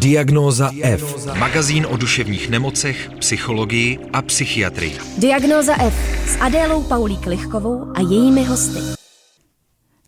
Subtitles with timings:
[0.00, 1.26] Diagnóza F.
[1.38, 4.98] Magazín o duševních nemocech, psychologii a psychiatrii.
[5.18, 5.94] Diagnóza F
[6.28, 8.78] s Adélou Paulík Lichkovou a jejími hosty.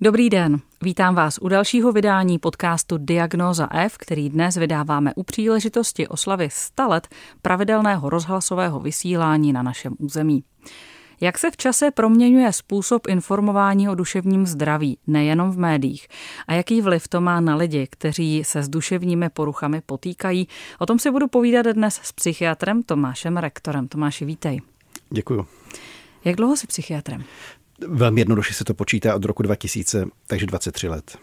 [0.01, 6.09] Dobrý den, vítám vás u dalšího vydání podcastu Diagnóza F, který dnes vydáváme u příležitosti
[6.09, 7.09] oslavy 100 let
[7.43, 10.43] pravidelného rozhlasového vysílání na našem území.
[11.21, 16.09] Jak se v čase proměňuje způsob informování o duševním zdraví, nejenom v médiích?
[16.49, 20.49] A jaký vliv to má na lidi, kteří se s duševními poruchami potýkají?
[20.79, 23.89] O tom si budu povídat dnes s psychiatrem Tomášem Rektorem.
[23.89, 24.61] Tomáši, vítej.
[25.11, 25.47] Děkuju.
[26.25, 27.25] Jak dlouho jsi psychiatrem?
[27.89, 31.19] Velmi jednoduše se to počítá od roku 2000, takže 23 let.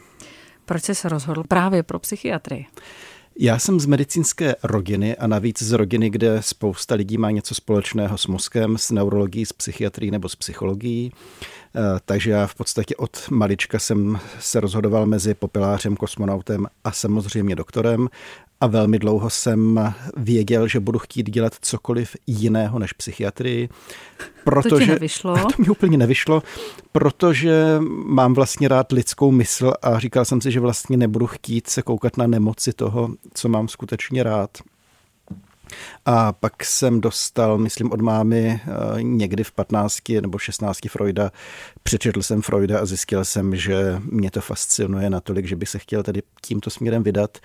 [0.66, 2.66] Proč jsi se rozhodl právě pro psychiatrii?
[3.40, 8.18] Já jsem z medicínské rodiny a navíc z rodiny, kde spousta lidí má něco společného
[8.18, 11.12] s mozkem, s neurologií, s psychiatrií nebo s psychologií.
[11.76, 17.56] Eh, takže já v podstatě od malička jsem se rozhodoval mezi popelářem, kosmonautem a samozřejmě
[17.56, 18.08] doktorem
[18.62, 23.70] a velmi dlouho jsem věděl, že budu chtít dělat cokoliv jiného než psychiatrii.
[24.44, 25.36] Protože, to ti nevyšlo?
[25.38, 26.44] To mi úplně nevyšlo,
[26.92, 31.82] protože mám vlastně rád lidskou mysl a říkal jsem si, že vlastně nebudu chtít se
[31.82, 34.58] koukat na nemoci toho, co mám skutečně rád.
[36.06, 41.32] A pak jsem dostal, myslím, od mámy eh, někdy v 15 nebo 16 Freuda.
[41.84, 46.04] Přečetl jsem Freuda a zjistil jsem, že mě to fascinuje natolik, že bych se chtěl
[46.04, 47.38] tedy tímto směrem vydat.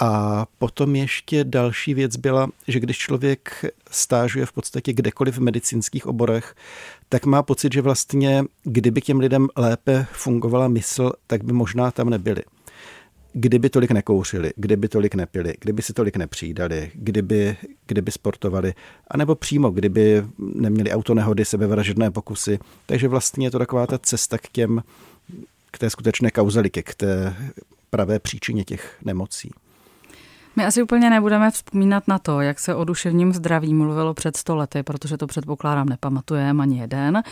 [0.00, 6.06] A potom ještě další věc byla, že když člověk stážuje v podstatě kdekoliv v medicínských
[6.06, 6.54] oborech,
[7.08, 12.10] tak má pocit, že vlastně kdyby těm lidem lépe fungovala mysl, tak by možná tam
[12.10, 12.42] nebyli
[13.32, 17.56] kdyby tolik nekouřili, kdyby tolik nepili, kdyby si tolik nepřijídali, kdyby,
[17.86, 18.74] kdyby sportovali,
[19.08, 22.58] anebo přímo, kdyby neměli autonehody, sebevražedné pokusy.
[22.86, 24.82] Takže vlastně je to taková ta cesta k těm,
[25.70, 27.36] k té skutečné kauzalitě, k té
[27.90, 29.50] pravé příčině těch nemocí.
[30.56, 34.82] My asi úplně nebudeme vzpomínat na to, jak se o duševním zdraví mluvilo před stolety,
[34.82, 37.22] protože to předpokládám nepamatujeme ani jeden,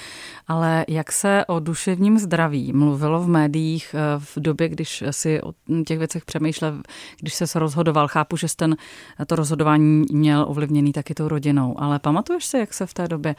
[0.48, 5.52] ale jak se o duševním zdraví mluvilo v médiích eh, v době, když si o
[5.86, 6.82] těch věcech přemýšlel,
[7.20, 8.08] když se rozhodoval.
[8.08, 8.76] Chápu, že ten,
[9.26, 13.34] to rozhodování měl ovlivněný taky tou rodinou, ale pamatuješ si, jak se v té době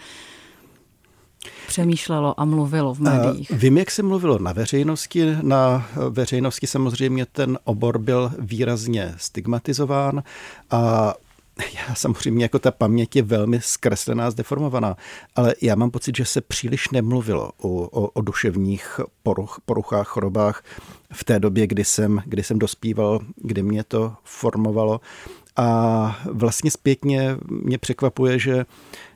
[1.67, 3.51] přemýšlelo a mluvilo v médiích?
[3.51, 5.38] Vím, jak se mluvilo na veřejnosti.
[5.41, 10.23] Na veřejnosti samozřejmě ten obor byl výrazně stigmatizován
[10.72, 11.13] a
[11.73, 14.97] já samozřejmě jako ta paměť je velmi zkreslená, zdeformovaná,
[15.35, 20.63] ale já mám pocit, že se příliš nemluvilo o, o, o duševních poruch, poruchách, chorobách
[21.13, 25.01] v té době, kdy jsem, kdy jsem dospíval, kdy mě to formovalo.
[25.55, 28.66] A vlastně zpětně mě překvapuje, že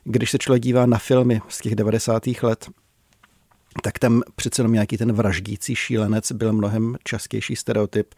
[0.04, 2.22] když se člověk dívá na filmy z těch 90.
[2.42, 2.68] let,
[3.82, 8.14] tak tam přece jenom nějaký ten vraždící šílenec byl mnohem častější stereotyp,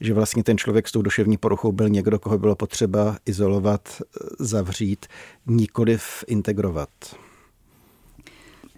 [0.00, 4.02] že vlastně ten člověk s tou duševní poruchou byl někdo, koho bylo potřeba izolovat,
[4.38, 5.06] zavřít,
[5.46, 6.88] nikoliv integrovat.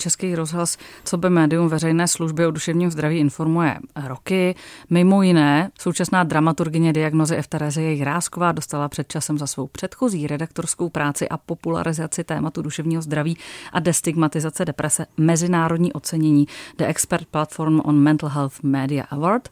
[0.02, 4.54] Český rozhlas, co by médium veřejné služby o duševním zdraví informuje roky.
[4.90, 7.46] Mimo jiné, současná dramaturgině diagnozy F.
[7.46, 13.38] Terezie Jirásková dostala před časem za svou předchozí redaktorskou práci a popularizaci tématu duševního zdraví
[13.72, 16.46] a destigmatizace deprese mezinárodní ocenění
[16.76, 19.48] The Expert Platform on Mental Health Media Award.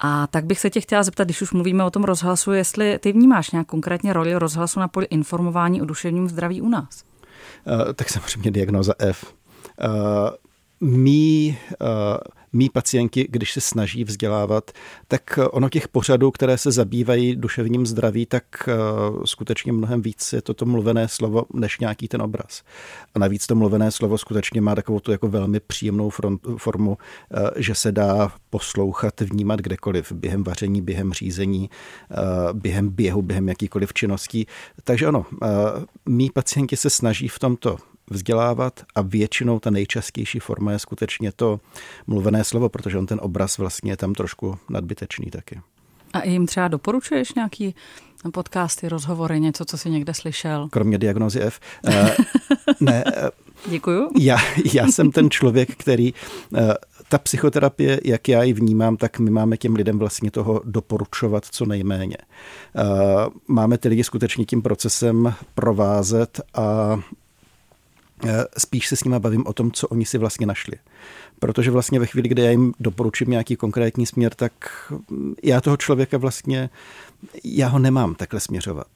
[0.00, 3.12] A tak bych se tě chtěla zeptat, když už mluvíme o tom rozhlasu, jestli ty
[3.12, 7.04] vnímáš nějak konkrétně roli rozhlasu na poli informování o duševním zdraví u nás?
[7.66, 9.37] Uh, tak samozřejmě diagnoza F
[10.80, 11.88] mý, uh,
[12.52, 14.70] mý pacienti, když se snaží vzdělávat,
[15.08, 20.42] tak ono těch pořadů, které se zabývají duševním zdraví, tak uh, skutečně mnohem víc je
[20.42, 22.62] toto mluvené slovo než nějaký ten obraz.
[23.14, 26.98] A navíc to mluvené slovo skutečně má takovou tu jako velmi příjemnou front, formu,
[27.56, 31.70] že se dá poslouchat, vnímat kdekoliv, během vaření, během řízení,
[32.52, 34.46] během běhu, během jakýkoliv činností.
[34.84, 35.26] Takže ano,
[36.08, 37.76] mý pacienti se snaží v tomto
[38.10, 41.60] vzdělávat a většinou ta nejčastější forma je skutečně to
[42.06, 45.60] mluvené slovo, protože on ten obraz vlastně je tam trošku nadbytečný taky.
[46.12, 47.74] A jim třeba doporučuješ nějaký
[48.32, 50.68] podcasty, rozhovory, něco, co jsi někde slyšel?
[50.70, 51.60] Kromě diagnózy F.
[51.88, 51.92] Uh,
[52.80, 53.04] ne.
[53.04, 54.10] Uh, Děkuju.
[54.18, 54.36] Já,
[54.74, 56.58] já jsem ten člověk, který uh,
[57.08, 61.66] ta psychoterapie, jak já ji vnímám, tak my máme těm lidem vlastně toho doporučovat co
[61.66, 62.16] nejméně.
[63.48, 67.02] Máme ty lidi skutečně tím procesem provázet a Eh,
[68.58, 70.76] spíš se s nimi bavím o tom, co oni si vlastně našli.
[71.38, 74.52] Protože vlastně ve chvíli, kdy já jim doporučím nějaký konkrétní směr, tak
[75.10, 76.70] mm, já toho člověka vlastně,
[77.44, 78.88] já ho nemám takhle směřovat.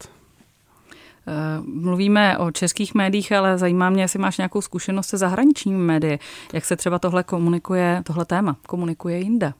[1.26, 6.18] Eh, mluvíme o českých médiích, ale zajímá mě, jestli máš nějakou zkušenost se zahraničními médii.
[6.52, 9.52] Jak se třeba tohle komunikuje, tohle téma komunikuje jinde?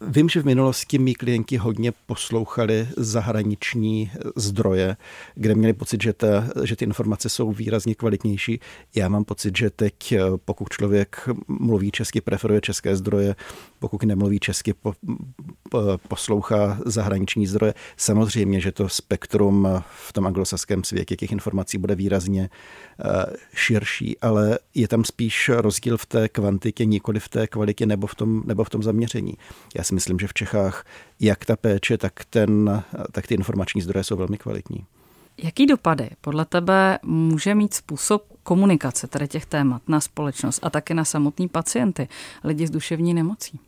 [0.00, 4.96] Vím, že v minulosti mý klienti hodně poslouchali zahraniční zdroje,
[5.34, 8.60] kde měli pocit, že, ta, že ty informace jsou výrazně kvalitnější.
[8.94, 10.14] Já mám pocit, že teď,
[10.44, 13.36] pokud člověk mluví česky, preferuje české zdroje,
[13.88, 14.92] pokud nemluví česky, po,
[15.70, 17.74] po, poslouchá zahraniční zdroje.
[17.96, 19.68] Samozřejmě, že to spektrum
[20.06, 25.96] v tom anglosaském světě těch informací bude výrazně eh, širší, ale je tam spíš rozdíl
[25.96, 29.34] v té kvantitě, nikoli v té kvalitě nebo v tom, nebo v tom zaměření.
[29.76, 30.84] Já si myslím, že v Čechách
[31.20, 32.82] jak ta péče, tak, ten,
[33.12, 34.86] tak ty informační zdroje jsou velmi kvalitní.
[35.42, 40.94] Jaký dopady podle tebe může mít způsob komunikace tady těch témat na společnost a také
[40.94, 42.08] na samotný pacienty,
[42.44, 43.60] lidi s duševní nemocí?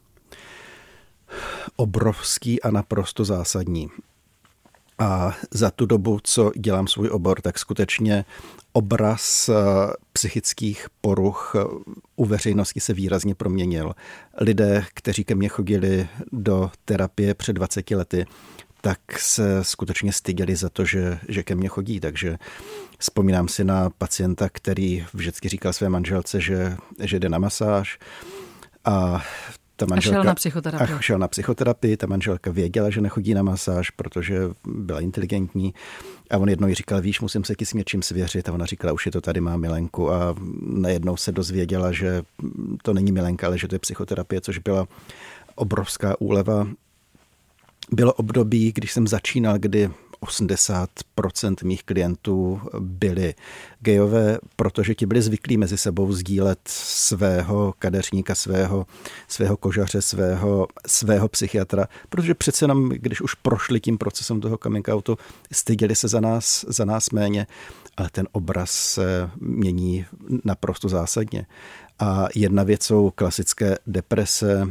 [1.76, 3.88] Obrovský a naprosto zásadní.
[4.98, 8.24] A za tu dobu, co dělám svůj obor, tak skutečně
[8.72, 9.52] obraz eh,
[10.12, 11.64] psychických poruch eh,
[12.16, 13.94] u veřejnosti se výrazně proměnil.
[14.40, 18.26] Lidé, kteří ke mně chodili do terapie před 20 lety,
[18.80, 22.00] tak se skutečně styděli za to, že, že ke mně chodí.
[22.00, 22.38] Takže
[22.98, 27.98] vzpomínám si na pacienta, který vždycky říkal své manželce, že, že jde na masáž.
[28.84, 29.22] A
[29.76, 30.94] ta manželka, a šel na psychoterapii.
[30.96, 35.74] A šel na psychoterapii, ta manželka věděla, že nechodí na masáž, protože byla inteligentní.
[36.30, 38.48] A on jednou jí říkal, víš, musím se ti s něčím svěřit.
[38.48, 40.12] A ona říkala, už je to tady, má Milenku.
[40.12, 42.22] A najednou se dozvěděla, že
[42.82, 44.88] to není Milenka, ale že to je psychoterapie, což byla
[45.54, 46.68] obrovská úleva.
[47.90, 49.90] Bylo období, když jsem začínal, kdy
[50.22, 53.34] 80% mých klientů byli
[53.80, 58.86] gejové, protože ti byli zvyklí mezi sebou sdílet svého kadeřníka, svého,
[59.28, 64.88] svého kožaře, svého, svého psychiatra, protože přece jenom, když už prošli tím procesem toho coming
[64.88, 65.18] outu,
[65.52, 67.46] styděli se za nás, za nás méně,
[67.96, 70.06] ale ten obraz se mění
[70.44, 71.46] naprosto zásadně.
[71.98, 74.66] A jedna věc jsou klasické deprese,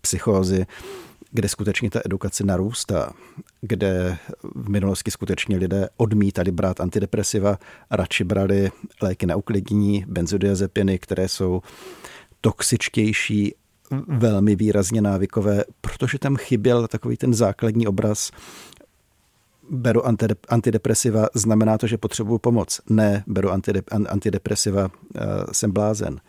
[0.00, 0.66] psychózy,
[1.32, 3.12] kde skutečně ta edukace narůstá,
[3.60, 4.18] kde
[4.54, 7.58] v minulosti skutečně lidé odmítali brát antidepresiva,
[7.90, 8.70] radši brali
[9.02, 11.62] léky na uklidnění, benzodiazepiny, které jsou
[12.40, 13.54] toxičtější,
[14.08, 18.30] velmi výrazně návykové, protože tam chyběl takový ten základní obraz
[19.70, 20.02] beru
[20.48, 22.80] antidepresiva, znamená to, že potřebuju pomoc.
[22.90, 23.50] Ne, beru
[24.08, 25.20] antidepresiva, eh,
[25.52, 26.20] jsem blázen.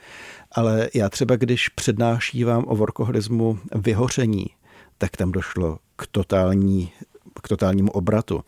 [0.51, 4.45] Ale já třeba, když přednášívám o workoholismu vyhoření,
[5.03, 6.91] tak tam došlo k, totální,
[7.41, 8.43] k totálnímu obratu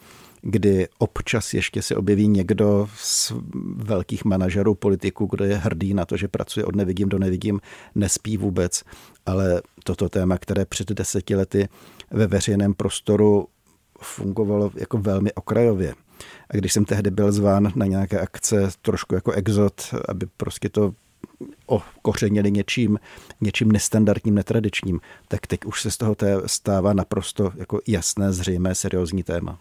[0.47, 3.33] kdy občas ještě se objeví někdo z
[3.75, 7.61] velkých manažerů politiků, kdo je hrdý na to, že pracuje od nevidím do nevidím,
[7.95, 8.83] nespí vůbec,
[9.25, 11.67] ale toto téma, které před deseti lety
[12.11, 13.47] ve veřejném prostoru
[14.01, 15.95] fungovalo jako velmi okrajově.
[16.49, 20.93] A když jsem tehdy byl zván na nějaké akce trošku jako exot, aby prostě to
[21.65, 22.99] okořeněli něčím,
[23.41, 29.23] něčím nestandardním, netradičním, tak teď už se z toho stává naprosto jako jasné, zřejmé, seriózní
[29.23, 29.57] téma.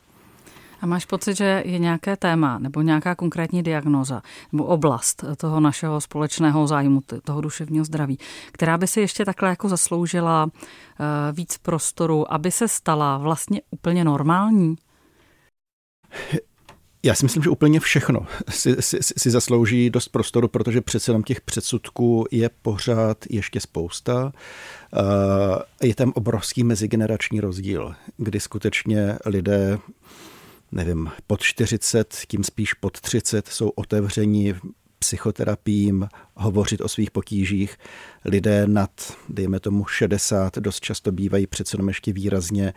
[0.81, 4.23] A máš pocit, že je nějaké téma nebo nějaká konkrétní diagnoza
[4.53, 8.19] nebo oblast toho našeho společného zájmu, toho duševního zdraví,
[8.53, 14.05] která by si ještě takhle jako zasloužila eh, víc prostoru, aby se stala vlastně úplně
[14.05, 14.77] normální?
[17.05, 21.23] Já si myslím, že úplně všechno si, si, si zaslouží dost prostoru, protože přece jenom
[21.23, 24.33] těch předsudků je pořád ještě spousta.
[25.83, 29.79] Je tam obrovský mezigenerační rozdíl, kdy skutečně lidé
[30.73, 34.55] nevím, pod 40, tím spíš pod 30 jsou otevření
[35.05, 37.77] psychoterapiím, hovořit o svých potížích.
[38.25, 38.91] Lidé nad,
[39.29, 42.75] dejme tomu, 60 dost často bývají přece jenom ještě výrazně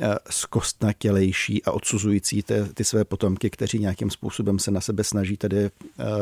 [0.00, 5.36] eh, zkostnatělejší a odsuzující ty, ty své potomky, kteří nějakým způsobem se na sebe snaží
[5.36, 5.70] tedy eh,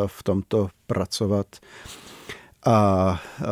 [0.07, 1.47] v tomto pracovat.
[2.67, 3.45] A eh,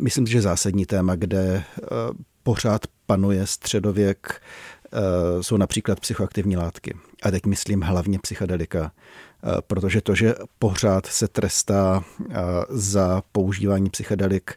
[0.00, 1.64] myslím, že zásadní téma, kde
[2.42, 4.42] pořád panuje středověk,
[5.40, 6.94] jsou například psychoaktivní látky.
[7.22, 8.92] A teď myslím hlavně psychedelika
[9.60, 12.34] protože to, že pořád se trestá eh,
[12.68, 14.54] za používání psychedelik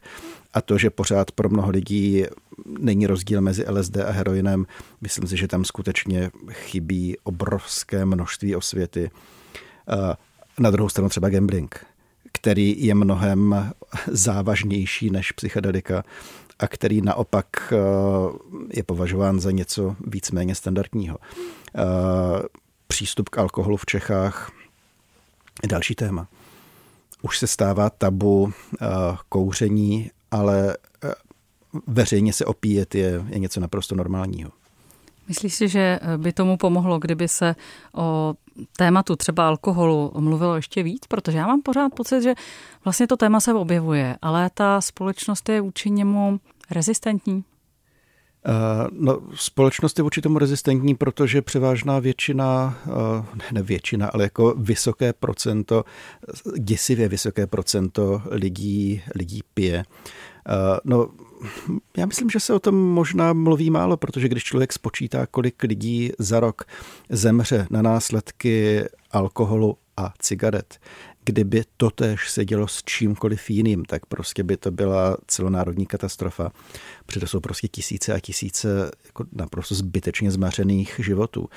[0.54, 2.26] a to, že pořád pro mnoho lidí
[2.66, 4.66] není rozdíl mezi LSD a heroinem,
[5.02, 9.12] myslím si, že tam skutečně chybí obrovské množství osvěty.
[9.90, 10.16] Eh,
[10.60, 11.86] na druhou stranu třeba gambling,
[12.32, 13.72] který je mnohem
[14.08, 16.04] závažnější než psychedelika
[16.60, 17.74] a který naopak
[18.74, 21.18] je považován za něco víceméně standardního.
[22.88, 24.52] Přístup k alkoholu v Čechách
[25.68, 26.28] Další téma.
[27.22, 28.52] Už se stává tabu uh,
[29.30, 31.12] kouření, ale uh,
[31.88, 34.52] veřejně se opíjet je, je něco naprosto normálního.
[35.28, 37.56] Myslíš si, že by tomu pomohlo, kdyby se
[37.94, 38.34] o
[38.78, 41.08] tématu třeba alkoholu mluvilo ještě víc?
[41.08, 42.34] Protože já mám pořád pocit, že
[42.84, 46.40] vlastně to téma se objevuje, ale ta společnost je vůči němu
[46.72, 47.44] rezistentní.
[48.46, 54.56] Eh, no, společnost je vůči tomu rezistentní, protože převážná většina, eh, ne většina, ale jako
[54.58, 55.84] vysoké procento,
[56.60, 59.84] děsivě vysoké procento lidí, lidí pije.
[60.48, 61.10] Eh, no,
[61.98, 66.12] já myslím, že se o tom možná mluví málo, protože když člověk spočítá, kolik lidí
[66.20, 66.66] za rok
[67.10, 70.80] zemře na následky alkoholu a cigaret,
[71.26, 76.52] kdyby to tež se dělo s čímkoliv jiným, tak prostě by to byla celonárodní katastrofa.
[77.06, 81.50] Protože to jsou prostě tisíce a tisíce jako naprosto zbytečně zmařených životů.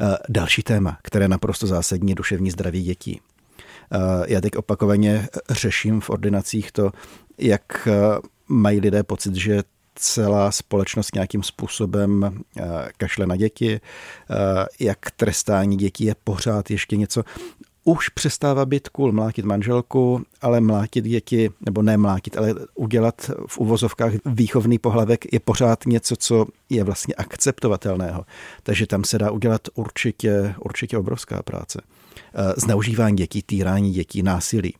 [0.00, 3.20] Eh, další téma, které je naprosto zásadní, je duševní zdraví dětí.
[3.92, 6.90] Eh, já teď opakovaně řeším v ordinacích to,
[7.38, 7.92] jak eh,
[8.48, 9.62] mají lidé pocit, že
[9.94, 12.42] celá společnost nějakým způsobem
[12.96, 13.80] kašle na děti,
[14.80, 17.24] jak trestání dětí je pořád ještě něco
[17.84, 23.58] už přestává být cool mlátit manželku, ale mlátit děti, nebo ne mlátit, ale udělat v
[23.58, 28.24] uvozovkách výchovný pohlavek je pořád něco, co je vlastně akceptovatelného.
[28.62, 31.80] Takže tam se dá udělat určitě, určitě obrovská práce.
[32.34, 34.74] Eh, zneužívání dětí, týrání dětí, násilí.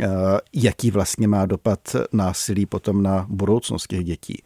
[0.00, 0.06] Eh,
[0.52, 4.42] jaký vlastně má dopad násilí potom na budoucnost těch dětí?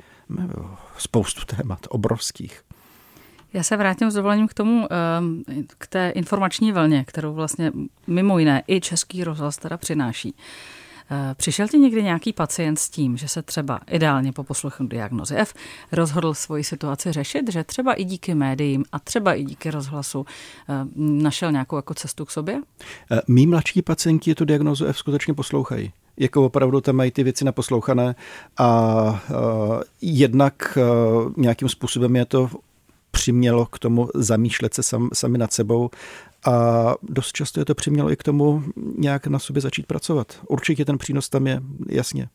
[0.99, 2.63] Spoustu témat, obrovských.
[3.53, 5.43] Já se vrátím s dovolením k tomu, ehm,
[5.79, 7.73] k té informační vlně, kterou vlastně
[8.07, 10.35] mimo jiné i Český rozhlas teda přináší.
[11.13, 15.37] Eh, přišel ti někdy nějaký pacient s tím, že se třeba ideálně po poslechu diagnozy
[15.37, 15.55] F
[15.93, 20.27] rozhodl svoji situaci řešit, že třeba i díky médiím a třeba i díky rozhlasu
[20.69, 22.61] eh, našel nějakou jako cestu k sobě?
[23.11, 27.45] Eh, mí mladší pacienti tu diagnozu F skutečně poslouchají jako opravdu tam mají ty věci
[27.45, 28.15] naposlouchané
[28.57, 32.51] a uh, jednak uh, nějakým způsobem je to
[33.11, 35.91] přimělo k tomu zamýšlet se sam, sami nad sebou
[36.47, 38.65] a dost často je to přimělo i k tomu
[38.99, 40.41] nějak na sobě začít pracovat.
[40.49, 42.29] Určitě ten přínos tam je, jasně.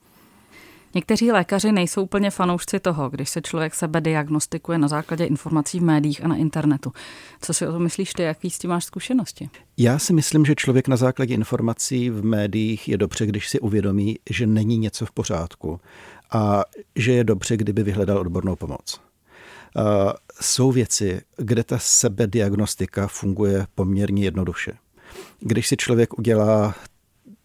[0.95, 5.83] Někteří lékaři nejsou úplně fanoušci toho, když se člověk sebe diagnostikuje na základě informací v
[5.83, 6.91] médiích a na internetu.
[7.41, 9.49] Co si o tom myslíš ty, jaký s tím máš zkušenosti?
[9.77, 14.17] Já si myslím, že člověk na základě informací v médiích je dobře, když si uvědomí,
[14.29, 15.79] že není něco v pořádku
[16.31, 16.63] a
[16.95, 19.01] že je dobře, kdyby vyhledal odbornou pomoc.
[19.77, 24.71] Eh, jsou věci, kde ta sebediagnostika funguje poměrně jednoduše.
[25.39, 26.75] Když si člověk udělá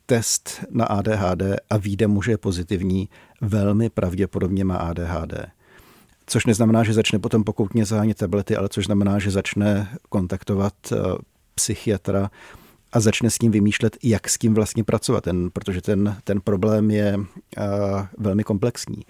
[0.07, 3.09] test na ADHD a vyjde mu, že je pozitivní,
[3.41, 5.35] velmi pravděpodobně má ADHD.
[6.27, 10.97] Což neznamená, že začne potom pokoutně zahánět tablety, ale což znamená, že začne kontaktovat eh,
[11.55, 12.31] psychiatra
[12.93, 16.91] a začne s ním vymýšlet, jak s tím vlastně pracovat, ten, protože ten, ten problém
[16.91, 17.25] je uh,
[18.19, 19.03] velmi komplexní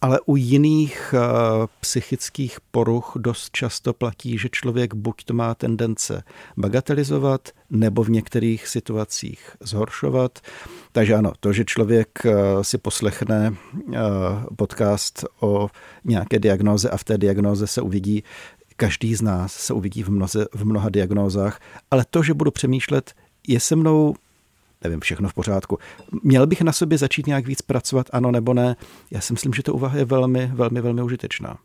[0.00, 6.22] ale u jiných uh, psychických poruch dost často platí, že člověk buď to má tendence
[6.56, 10.38] bagatelizovat, nebo v některých situacích zhoršovat.
[10.92, 12.32] Takže ano, to, že člověk uh,
[12.62, 13.94] si poslechne uh,
[14.56, 15.68] podcast o
[16.04, 18.24] nějaké diagnoze a v té diagnoze se uvidí,
[18.76, 21.60] každý z nás se uvidí v, mnoze, v mnoha diagnózách,
[21.90, 23.12] ale to, že budu přemýšlet,
[23.48, 24.14] je se mnou
[24.84, 25.78] nevím, všechno v pořádku.
[26.22, 28.76] Měl bych na sobě začít nějak víc pracovat, ano nebo ne?
[29.10, 31.58] Já si myslím, že to úvaha je velmi, velmi, velmi užitečná.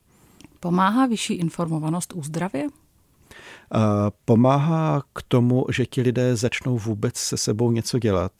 [0.60, 2.68] Pomáhá vyšší informovanost zdravě?
[4.26, 8.32] Pomáhá k tomu, že ti lidé začnou vůbec se sebou něco dělat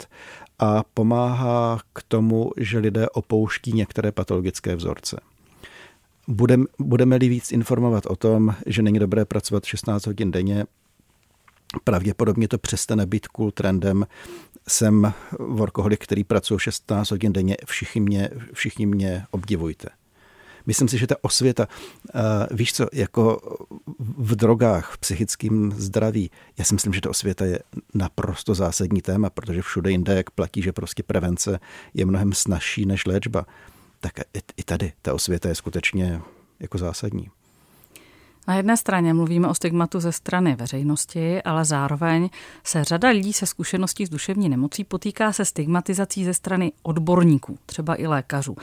[0.60, 5.20] a pomáhá k tomu, že lidé opouští některé patologické vzorce.
[6.28, 10.66] Budem, budeme-li víc informovat o tom, že není dobré pracovat 16 hodin denně,
[11.84, 14.08] pravděpodobně to přestane být cool trendem
[14.68, 19.90] jsem workoholik, který pracuje 16 hodin denně, všichni mě, všichni mě obdivujte.
[20.66, 23.40] Myslím si, že ta osvěta, uh, víš co, jako
[24.00, 27.60] v drogách, v psychickém zdraví, já si myslím, že ta osvěta je
[27.94, 31.60] naprosto zásadní téma, protože všude jinde, jak platí, že prostě prevence
[31.94, 33.46] je mnohem snažší než léčba,
[34.00, 34.14] tak
[34.58, 36.22] i tady ta osvěta je skutečně
[36.60, 37.30] jako zásadní.
[38.48, 42.30] Na jedné straně mluvíme o stigmatu ze strany veřejnosti, ale zároveň
[42.64, 48.02] se řada lidí se zkušeností s duševní nemocí potýká se stigmatizací ze strany odborníků, třeba
[48.02, 48.56] i lékařů.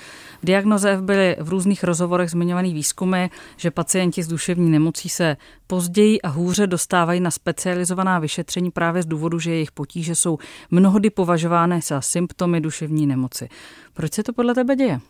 [0.43, 6.23] V diagnoze byly v různých rozhovorech zmiňovaný výzkumy, že pacienti s duševní nemocí se později
[6.23, 10.39] a hůře dostávají na specializovaná vyšetření právě z důvodu, že jejich potíže jsou
[10.71, 13.49] mnohdy považovány za symptomy duševní nemoci.
[13.93, 15.01] Proč se to podle tebe děje?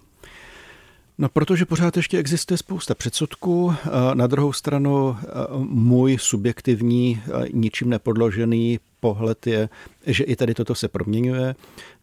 [1.18, 3.74] No, protože pořád ještě existuje spousta předsudků.
[4.14, 5.16] Na druhou stranu
[5.58, 9.68] můj subjektivní, ničím nepodložený pohled je,
[10.06, 11.54] že i tady toto se proměňuje,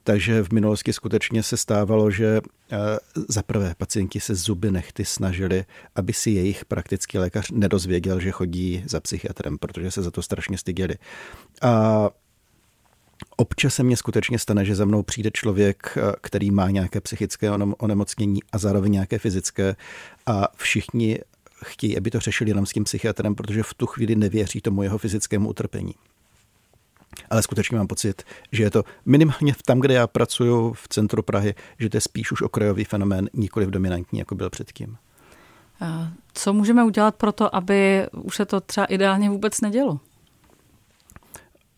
[0.04, 2.42] takže v minulosti skutečně se stávalo, že
[2.72, 2.78] eh,
[3.30, 5.66] za prvé pacienti se zuby nechty snažili,
[5.96, 10.58] aby si jejich praktický lékař nedozvěděl, že chodí za psychiatrem, protože se za to strašně
[10.58, 10.96] styděli.
[11.62, 12.10] A
[13.38, 17.52] Občas se mně skutečně stane, že za mnou přijde člověk, eh, který má nějaké psychické
[17.78, 19.76] onemocnění a zároveň nějaké fyzické
[20.26, 21.20] a všichni
[21.66, 24.98] chtějí, aby to řešili jenom s tím psychiatrem, protože v tu chvíli nevěří tomu jeho
[24.98, 25.94] fyzickému utrpení.
[27.30, 31.56] Ale skutečně mám pocit, že je to minimálně tam, kde já pracuji v centru Prahy,
[31.80, 34.98] že to je spíš už okrajový fenomén, nikoli v dominantní, jako byl předtím.
[36.34, 40.00] Co můžeme udělat pro to, aby už se to třeba ideálně vůbec nedělo?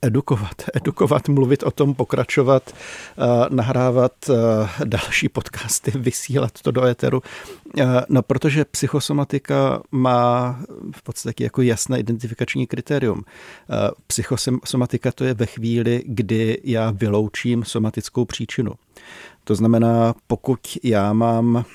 [0.05, 4.35] Edukovat, edukovat, mluvit o tom, pokračovat, eh, nahrávat eh,
[4.85, 7.21] další podcasty, vysílat to do éteru.
[7.79, 10.59] Eh, no, protože psychosomatika má
[10.95, 13.23] v podstatě jako jasné identifikační kritérium.
[14.07, 18.71] Psychosomatika to je ve chvíli, kdy já vyloučím somatickou příčinu.
[19.43, 21.65] To znamená, pokud já mám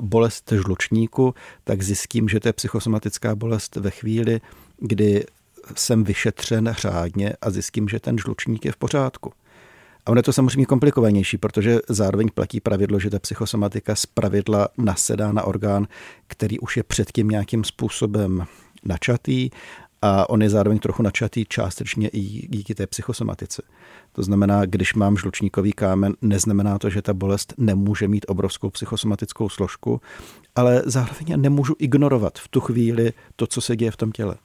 [0.00, 4.40] bolest žlučníku, tak zjistím, že to je psychosomatická bolest ve chvíli,
[4.78, 5.24] kdy
[5.74, 9.32] jsem vyšetřen řádně a zjistím, že ten žlučník je v pořádku.
[10.06, 14.68] A ono je to samozřejmě komplikovanější, protože zároveň platí pravidlo, že ta psychosomatika z pravidla
[14.78, 15.86] nasedá na orgán,
[16.26, 18.44] který už je předtím nějakým způsobem
[18.84, 19.50] načatý
[20.02, 23.62] a on je zároveň trochu načatý částečně i díky té psychosomatice.
[24.12, 29.48] To znamená, když mám žlučníkový kámen, neznamená to, že ta bolest nemůže mít obrovskou psychosomatickou
[29.48, 30.00] složku,
[30.54, 34.36] ale zároveň nemůžu ignorovat v tu chvíli to, co se děje v tom těle.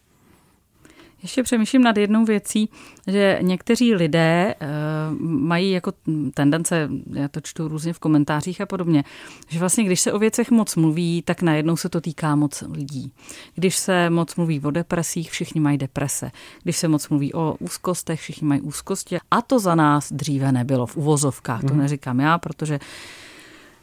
[1.21, 2.69] Ještě přemýšlím nad jednou věcí,
[3.07, 5.93] že někteří lidé uh, mají jako
[6.33, 9.03] tendence, já to čtu různě v komentářích a podobně,
[9.49, 13.11] že vlastně když se o věcech moc mluví, tak najednou se to týká moc lidí.
[13.55, 16.31] Když se moc mluví o depresích, všichni mají deprese.
[16.63, 19.17] Když se moc mluví o úzkostech, všichni mají úzkosti.
[19.31, 21.61] A to za nás dříve nebylo v uvozovkách.
[21.61, 21.77] To mhm.
[21.77, 22.79] neříkám já, protože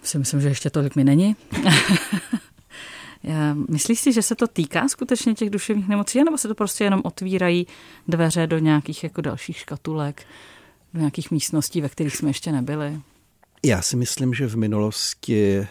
[0.02, 1.36] si myslím, že ještě tolik mi není.
[3.68, 7.00] Myslíš si, že se to týká skutečně těch duševních nemocí, nebo se to prostě jenom
[7.04, 7.66] otvírají
[8.09, 10.26] dveře do nějakých jako dalších škatulek,
[10.95, 13.00] do nějakých místností, ve kterých jsme ještě nebyli?
[13.64, 15.66] Já si myslím, že v minulosti eh,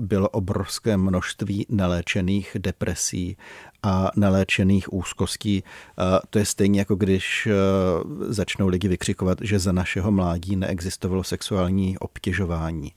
[0.00, 3.36] bylo obrovské množství neléčených depresí
[3.82, 5.64] a neléčených úzkostí.
[6.30, 7.52] To je stejně jako když eh,
[8.32, 12.92] začnou lidi vykřikovat, že za našeho mládí neexistovalo sexuální obtěžování.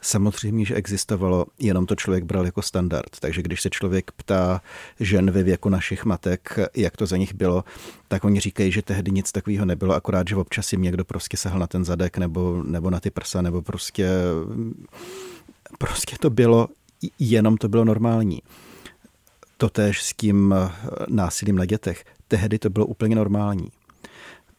[0.00, 3.20] Samozřejmě, že existovalo, jenom to člověk bral jako standard.
[3.20, 4.60] Takže když se člověk ptá
[5.00, 7.64] žen ve věku našich matek, jak to za nich bylo,
[8.08, 11.58] tak oni říkají, že tehdy nic takového nebylo, akorát, že občas jim někdo prostě sahal
[11.58, 14.08] na ten zadek nebo, nebo na ty prsa, nebo prostě,
[15.78, 16.68] prostě to bylo,
[17.18, 18.42] jenom to bylo normální.
[19.56, 20.54] Totéž s tím
[21.08, 22.04] násilím na dětech.
[22.28, 23.68] Tehdy to bylo úplně normální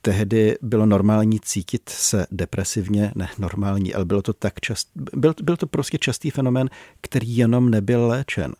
[0.05, 5.57] tehdy bylo normální cítit se depresivně, ne normální, ale bylo to tak čast, byl, byl
[5.57, 6.69] to prostě častý fenomén,
[7.01, 8.53] který jenom nebyl léčen.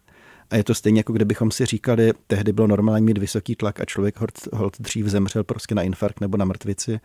[0.49, 3.85] A je to stejně, jako kdybychom si říkali, tehdy bylo normální mít vysoký tlak a
[3.85, 6.99] člověk hold, hold dřív zemřel prostě na infarkt nebo na mrtvici.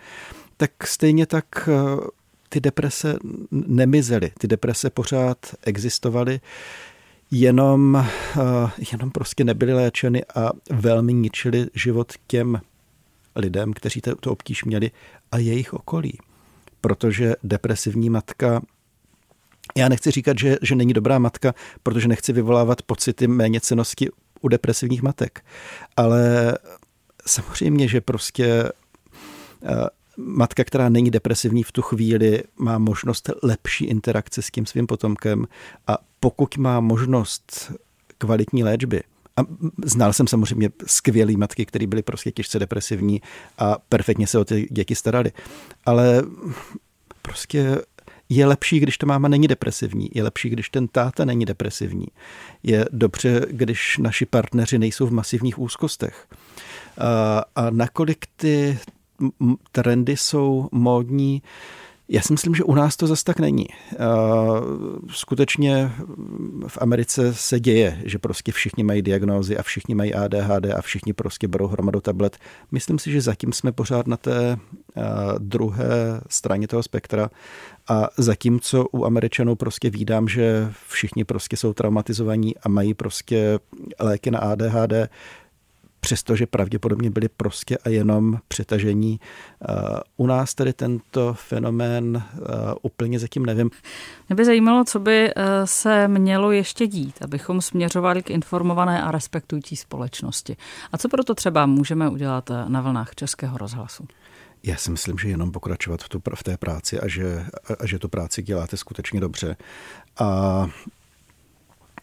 [0.56, 2.06] Tak stejně tak eh,
[2.48, 3.18] ty deprese
[3.50, 6.40] nemizely, ty deprese pořád existovaly,
[7.30, 12.60] jenom, eh, jenom prostě nebyly léčeny a velmi ničili život těm
[13.36, 14.90] lidem, kteří to, obtíž měli
[15.32, 16.18] a jejich okolí.
[16.80, 18.62] Protože depresivní matka
[19.76, 24.08] já nechci říkat, že, že není dobrá matka, protože nechci vyvolávat pocity méněcenosti
[24.40, 25.44] u depresivních matek.
[25.96, 26.54] Ale
[27.26, 28.46] samozřejmě, že prostě
[29.64, 29.88] eh,
[30.24, 35.46] matka, která není depresivní v tu chvíli, má možnost lepší interakce s tím svým potomkem
[35.86, 37.72] a pokud má možnost
[38.18, 39.02] kvalitní léčby,
[39.36, 39.42] a
[39.84, 43.22] znal jsem samozřejmě skvělý matky, které byly prostě těžce depresivní
[43.58, 45.32] a perfektně se o ty děti starali.
[45.86, 46.22] Ale
[47.22, 47.78] prostě
[48.28, 50.10] je lepší, když ta máma není depresivní.
[50.14, 52.06] Je lepší, když ten táta není depresivní.
[52.62, 56.26] Je dobře, když naši partneři nejsou v masivních úzkostech.
[56.98, 58.78] A, a nakolik ty
[59.72, 61.42] trendy jsou módní,
[62.12, 63.66] já si myslím, že u nás to zase tak není.
[65.10, 65.92] Skutečně
[66.66, 71.12] v Americe se děje, že prostě všichni mají diagnózy a všichni mají ADHD a všichni
[71.12, 72.38] prostě berou hromadu tablet.
[72.70, 74.58] Myslím si, že zatím jsme pořád na té
[75.38, 77.30] druhé straně toho spektra
[77.88, 83.58] a zatímco u Američanů prostě vídám, že všichni prostě jsou traumatizovaní a mají prostě
[84.00, 84.92] léky na ADHD,
[86.00, 89.20] přestože pravděpodobně byli prostě a jenom přetažení.
[89.20, 89.74] Eh,
[90.16, 92.40] u nás tedy tento fenomén eh,
[92.82, 93.70] úplně zatím nevím.
[94.28, 99.10] Mě by zajímalo, co by eh, se mělo ještě dít, abychom směřovali k informované a
[99.10, 100.56] respektující společnosti.
[100.92, 104.08] A co proto třeba můžeme udělat na vlnách Českého rozhlasu?
[104.62, 107.86] Já si myslím, že jenom pokračovat v, tu, v té práci a že, a, a
[107.86, 109.56] že tu práci děláte skutečně dobře.
[110.18, 110.66] A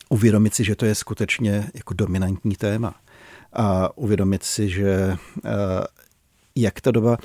[0.10, 2.96] uvědomit si, že to je skutečně jako dominantní téma.
[3.54, 5.50] A uvědomit si, že eh,
[6.58, 7.18] jak ta doba,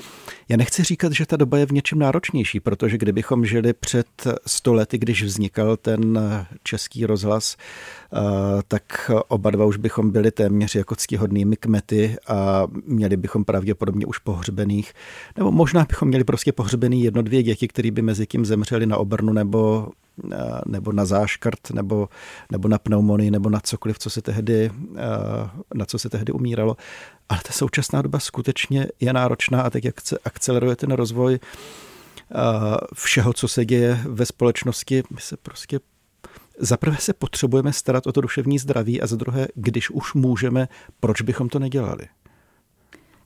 [0.48, 4.06] já nechci říkat, že ta doba je v něčem náročnější, protože kdybychom žili před
[4.46, 6.20] stolety, když vznikal ten
[6.62, 8.18] český rozhlas, eh,
[8.68, 14.18] tak oba dva už bychom byli téměř jako ctihodnými kmety a měli bychom pravděpodobně už
[14.18, 14.92] pohřbených,
[15.36, 18.96] nebo možná bychom měli prostě pohřbený jedno, dvě děti, které by mezi tím zemřeli na
[18.96, 19.88] obrnu nebo
[20.66, 22.08] nebo na záškrt, nebo,
[22.52, 24.70] nebo na pneumonii, nebo na cokoliv, co se tehdy,
[25.74, 26.76] na co se tehdy umíralo.
[27.28, 31.38] Ale ta současná doba skutečně je náročná a teď jak se akceleruje ten rozvoj
[32.94, 35.80] všeho, co se děje ve společnosti, my se prostě
[36.58, 40.68] za prvé se potřebujeme starat o to duševní zdraví a za druhé, když už můžeme,
[41.00, 42.08] proč bychom to nedělali?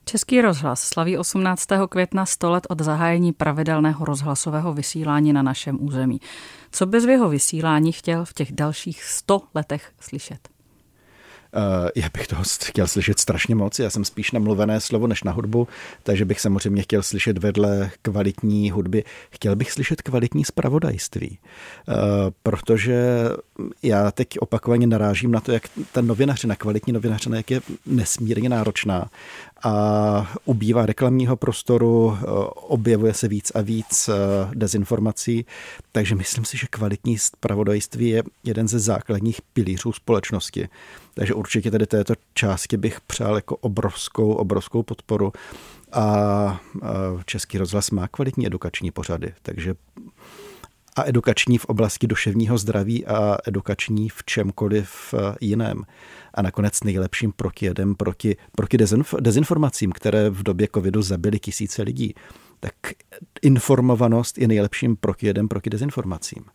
[0.07, 1.67] Český rozhlas slaví 18.
[1.89, 6.21] května 100 let od zahájení pravidelného rozhlasového vysílání na našem území.
[6.71, 10.49] Co bys v jeho vysílání chtěl v těch dalších 100 letech slyšet?
[11.55, 13.79] Uh, já bych toho chtěl slyšet strašně moc.
[13.79, 15.67] Já jsem spíš na mluvené slovo než na hudbu,
[16.03, 19.03] takže bych samozřejmě chtěl slyšet vedle kvalitní hudby.
[19.31, 21.39] Chtěl bych slyšet kvalitní spravodajství,
[21.87, 21.95] uh,
[22.43, 23.03] protože
[23.83, 29.09] já teď opakovaně narážím na to, jak ta novinařina, kvalitní novinařina, jak je nesmírně náročná
[29.63, 32.17] a ubývá reklamního prostoru, uh,
[32.53, 34.09] objevuje se víc a víc
[34.53, 35.45] dezinformací,
[35.91, 40.69] takže myslím si, že kvalitní spravodajství je jeden ze základních pilířů společnosti.
[41.13, 45.33] Takže určitě tady této části bych přál jako obrovskou, obrovskou podporu.
[45.91, 46.59] A
[47.25, 49.75] Český rozhlas má kvalitní edukační pořady, takže
[50.97, 55.83] a edukační v oblasti duševního zdraví a edukační v čemkoliv jiném.
[56.33, 58.77] A nakonec nejlepším protijedem proti, proti
[59.19, 62.13] dezinformacím, které v době covidu zabily tisíce lidí.
[62.59, 62.73] Tak
[63.41, 66.45] informovanost je nejlepším protijedem proti dezinformacím.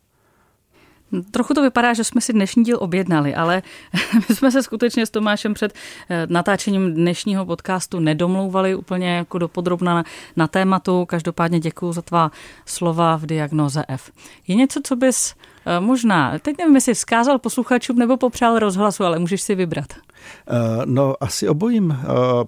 [1.31, 3.63] Trochu to vypadá, že jsme si dnešní díl objednali, ale
[4.29, 5.75] my jsme se skutečně s Tomášem před
[6.09, 10.05] eh, natáčením dnešního podcastu nedomlouvali úplně jako dopodrobna na,
[10.37, 11.07] na tématu.
[11.07, 12.31] Každopádně děkuji za tvá
[12.67, 14.11] slova v diagnoze F.
[14.49, 15.35] Je něco, co bys
[15.81, 19.87] možná, teď nevím, jestli vzkázal posluchačům nebo popřál rozhlasu, ale můžeš si vybrat.
[19.93, 21.99] Eh, no, asi obojím.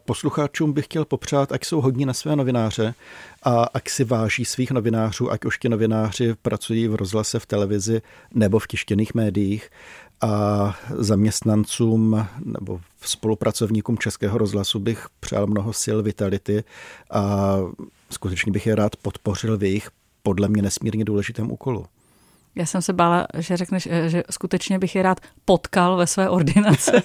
[0.05, 2.95] Posluchačům bych chtěl popřát, ať jsou hodní na své novináře
[3.43, 8.03] a ať si váží svých novinářů, ať už ti novináři pracují v rozhlase, v televizi
[8.35, 9.71] nebo v tištěných médiích
[10.21, 16.65] a zaměstnancům nebo spolupracovníkům Českého rozhlasu bych přál mnoho sil, vitality
[17.11, 17.57] a
[18.11, 19.91] skutečně bych je rád podpořil v jejich
[20.23, 21.87] podle mě nesmírně důležitém úkolu.
[22.57, 26.29] Já jsem se bála, že řekneš, eh, že skutečně bych je rád potkal ve své
[26.29, 26.93] ordinaci.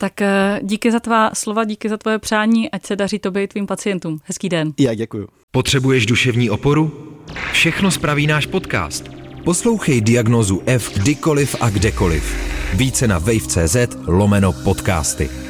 [0.00, 3.48] Tak eh, díky za tvá slova, díky za tvoje přání, ať se daří tobě i
[3.48, 4.20] tvým pacientům.
[4.24, 4.72] Hezký den.
[4.78, 5.28] Já děkuji.
[5.50, 7.14] Potřebuješ duševní oporu?
[7.52, 9.04] Všechno spraví náš podcast.
[9.44, 12.36] Poslouchej diagnozu F kdykoliv a kdekoliv.
[12.74, 15.47] Více na wave.cz lomeno podcasty.